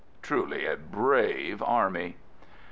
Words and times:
Truly 0.23 0.65
a 0.65 0.77
brave 0.77 1.61
army! 1.61 2.15